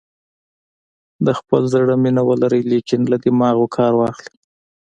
[1.25, 4.33] د خپل زړه مینه ولرئ لیکن له دماغو کار واخلئ.